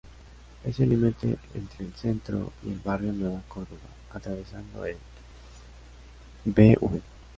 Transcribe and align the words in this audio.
Es 0.65 0.79
el 0.79 0.89
límite 0.89 1.37
entre 1.53 1.85
el 1.85 1.93
Centro 1.93 2.51
y 2.65 2.71
el 2.71 2.79
Barrio 2.79 3.13
Nueva 3.13 3.43
Córdoba, 3.47 3.87
atravesando 4.11 4.83
el 4.83 4.97
Bv. 6.45 6.79